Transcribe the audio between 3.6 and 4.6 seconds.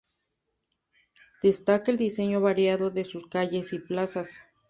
y plazas.